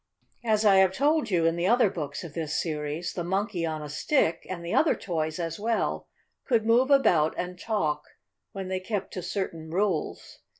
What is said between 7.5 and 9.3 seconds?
talk, when they kept to